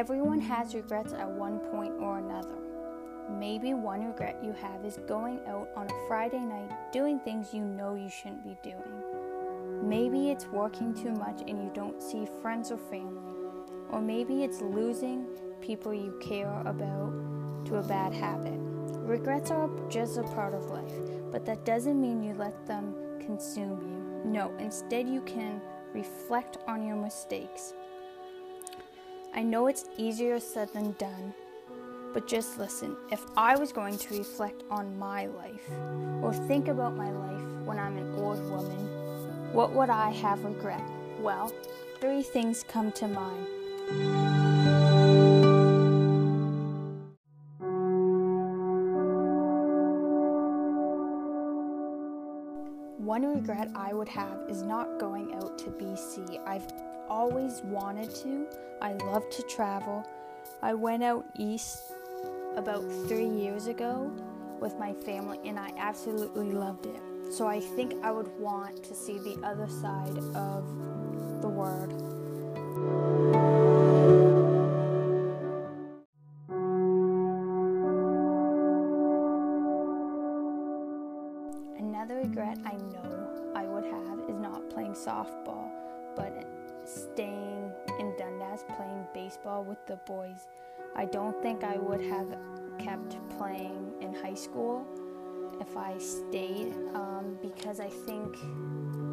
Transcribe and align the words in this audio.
Everyone 0.00 0.40
has 0.40 0.74
regrets 0.74 1.12
at 1.12 1.28
one 1.28 1.58
point 1.58 1.92
or 2.00 2.16
another. 2.16 2.56
Maybe 3.38 3.74
one 3.74 4.06
regret 4.06 4.40
you 4.42 4.54
have 4.54 4.82
is 4.82 4.96
going 5.06 5.40
out 5.46 5.68
on 5.76 5.90
a 5.90 6.08
Friday 6.08 6.38
night 6.38 6.70
doing 6.90 7.20
things 7.20 7.52
you 7.52 7.60
know 7.60 7.94
you 7.94 8.08
shouldn't 8.08 8.42
be 8.42 8.56
doing. 8.62 9.82
Maybe 9.82 10.30
it's 10.30 10.46
working 10.46 10.94
too 10.94 11.10
much 11.10 11.42
and 11.42 11.50
you 11.50 11.70
don't 11.74 12.00
see 12.00 12.26
friends 12.40 12.72
or 12.72 12.78
family. 12.78 13.34
Or 13.90 14.00
maybe 14.00 14.42
it's 14.42 14.62
losing 14.62 15.26
people 15.60 15.92
you 15.92 16.18
care 16.18 16.62
about 16.64 17.12
to 17.66 17.76
a 17.76 17.82
bad 17.82 18.14
habit. 18.14 18.58
Regrets 19.00 19.50
are 19.50 19.68
just 19.90 20.16
a 20.16 20.22
part 20.22 20.54
of 20.54 20.70
life, 20.70 20.94
but 21.30 21.44
that 21.44 21.66
doesn't 21.66 22.00
mean 22.00 22.22
you 22.22 22.32
let 22.32 22.66
them 22.66 22.94
consume 23.20 23.82
you. 23.82 24.30
No, 24.30 24.56
instead, 24.56 25.06
you 25.06 25.20
can 25.20 25.60
reflect 25.92 26.56
on 26.66 26.86
your 26.86 26.96
mistakes. 26.96 27.74
I 29.32 29.42
know 29.42 29.68
it's 29.68 29.84
easier 29.96 30.40
said 30.40 30.72
than 30.72 30.92
done, 30.98 31.34
but 32.12 32.26
just 32.26 32.58
listen. 32.58 32.96
If 33.10 33.24
I 33.36 33.56
was 33.56 33.72
going 33.72 33.96
to 33.96 34.18
reflect 34.18 34.64
on 34.70 34.98
my 34.98 35.26
life 35.26 35.70
or 36.20 36.34
think 36.34 36.66
about 36.66 36.96
my 36.96 37.10
life 37.10 37.64
when 37.64 37.78
I'm 37.78 37.96
an 37.96 38.14
old 38.16 38.40
woman, 38.50 39.52
what 39.52 39.72
would 39.72 39.90
I 39.90 40.10
have 40.10 40.44
regret? 40.44 40.82
Well, 41.20 41.52
three 42.00 42.22
things 42.22 42.64
come 42.64 42.90
to 42.92 43.06
mind. 43.06 44.29
One 53.00 53.24
regret 53.24 53.70
I 53.74 53.94
would 53.94 54.10
have 54.10 54.40
is 54.46 54.62
not 54.62 55.00
going 55.00 55.32
out 55.32 55.56
to 55.60 55.70
BC. 55.70 56.38
I've 56.46 56.70
always 57.08 57.62
wanted 57.62 58.14
to. 58.16 58.46
I 58.82 58.92
love 58.92 59.28
to 59.30 59.42
travel. 59.44 60.06
I 60.60 60.74
went 60.74 61.02
out 61.02 61.24
east 61.38 61.92
about 62.56 62.82
three 63.08 63.26
years 63.26 63.68
ago 63.68 64.12
with 64.60 64.78
my 64.78 64.92
family 64.92 65.38
and 65.46 65.58
I 65.58 65.72
absolutely 65.78 66.52
loved 66.52 66.84
it. 66.84 67.00
So 67.32 67.46
I 67.46 67.58
think 67.58 67.94
I 68.04 68.10
would 68.10 68.38
want 68.38 68.84
to 68.84 68.94
see 68.94 69.18
the 69.18 69.40
other 69.44 69.66
side 69.66 70.18
of 70.36 70.66
the 71.40 71.48
world. 71.48 71.96
Another 82.10 82.26
regret 82.26 82.58
I 82.64 82.72
know 82.72 83.52
I 83.54 83.66
would 83.66 83.84
have 83.84 84.18
is 84.28 84.40
not 84.40 84.68
playing 84.68 84.94
softball, 84.94 85.70
but 86.16 86.44
staying 86.84 87.72
in 88.00 88.16
Dundas 88.18 88.64
playing 88.76 89.06
baseball 89.14 89.62
with 89.62 89.78
the 89.86 89.94
boys. 90.06 90.48
I 90.96 91.04
don't 91.04 91.40
think 91.40 91.62
I 91.62 91.76
would 91.76 92.00
have 92.00 92.36
kept 92.78 93.16
playing 93.38 93.92
in 94.00 94.12
high 94.12 94.34
school 94.34 94.84
if 95.60 95.76
I 95.76 95.98
stayed 95.98 96.74
um, 96.94 97.38
because 97.40 97.78
I 97.78 97.88
think 97.88 98.34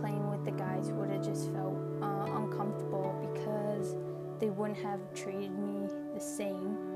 playing 0.00 0.28
with 0.28 0.44
the 0.44 0.52
guys 0.52 0.90
would 0.90 1.08
have 1.08 1.24
just 1.24 1.50
felt 1.52 1.78
uh, 2.02 2.26
uncomfortable 2.36 3.16
because 3.32 3.96
they 4.38 4.50
wouldn't 4.50 4.78
have 4.80 5.00
treated 5.14 5.58
me 5.58 5.88
the 6.12 6.20
same. 6.20 6.91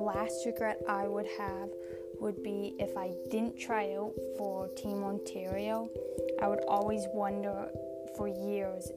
Last 0.00 0.44
regret 0.46 0.80
I 0.88 1.06
would 1.06 1.26
have 1.38 1.68
would 2.20 2.42
be 2.42 2.74
if 2.78 2.96
I 2.96 3.12
didn't 3.30 3.58
try 3.58 3.94
out 3.94 4.14
for 4.36 4.68
Team 4.68 5.02
Ontario. 5.02 5.88
I 6.40 6.48
would 6.48 6.64
always 6.68 7.06
wonder 7.12 7.68
for 8.16 8.28
years 8.28 8.90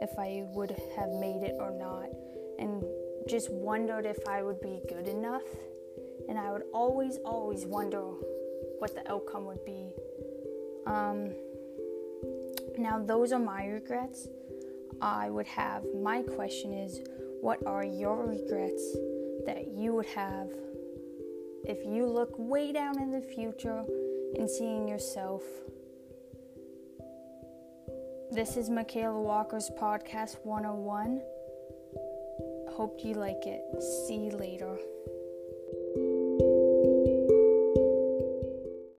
if 0.00 0.10
I 0.18 0.44
would 0.54 0.70
have 0.96 1.10
made 1.10 1.42
it 1.42 1.56
or 1.58 1.70
not, 1.70 2.08
and 2.58 2.82
just 3.28 3.50
wondered 3.50 4.06
if 4.06 4.18
I 4.26 4.42
would 4.42 4.60
be 4.60 4.80
good 4.88 5.08
enough. 5.08 5.42
And 6.28 6.38
I 6.38 6.52
would 6.52 6.64
always, 6.72 7.18
always 7.24 7.66
wonder 7.66 8.02
what 8.78 8.94
the 8.94 9.10
outcome 9.10 9.46
would 9.46 9.64
be. 9.64 9.92
Um, 10.86 11.34
now, 12.78 12.98
those 12.98 13.32
are 13.32 13.38
my 13.38 13.66
regrets. 13.66 14.28
I 15.02 15.30
would 15.30 15.46
have. 15.46 15.84
My 15.94 16.22
question 16.22 16.72
is, 16.72 17.00
what 17.40 17.64
are 17.66 17.84
your 17.84 18.26
regrets 18.26 18.96
that 19.46 19.68
you 19.74 19.94
would 19.94 20.06
have 20.06 20.48
if 21.64 21.78
you 21.84 22.06
look 22.06 22.30
way 22.36 22.72
down 22.72 23.00
in 23.00 23.10
the 23.10 23.20
future 23.20 23.84
and 24.36 24.48
seeing 24.48 24.88
yourself? 24.88 25.42
This 28.32 28.56
is 28.56 28.70
Michaela 28.70 29.20
Walker's 29.20 29.70
Podcast 29.78 30.36
101. 30.44 31.20
Hope 32.72 33.00
you 33.02 33.14
like 33.14 33.46
it. 33.46 33.60
See 34.06 34.26
you. 34.26 34.29